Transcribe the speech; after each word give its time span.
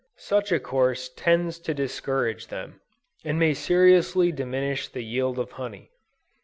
Such 0.17 0.51
a 0.51 0.59
course 0.59 1.09
tends 1.09 1.59
to 1.59 1.75
discourage 1.75 2.47
them, 2.47 2.81
and 3.23 3.37
may 3.37 3.53
seriously 3.53 4.31
diminish 4.31 4.87
the 4.89 5.03
yield 5.03 5.37
of 5.37 5.51
honey. 5.51 5.91